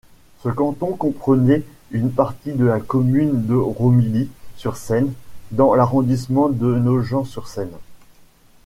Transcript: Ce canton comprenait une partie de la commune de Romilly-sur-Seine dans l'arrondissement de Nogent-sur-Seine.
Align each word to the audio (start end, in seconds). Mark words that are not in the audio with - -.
Ce 0.41 0.49
canton 0.49 0.95
comprenait 0.95 1.61
une 1.91 2.11
partie 2.11 2.53
de 2.53 2.65
la 2.65 2.79
commune 2.79 3.45
de 3.45 3.53
Romilly-sur-Seine 3.53 5.13
dans 5.51 5.75
l'arrondissement 5.75 6.49
de 6.49 6.73
Nogent-sur-Seine. 6.73 7.77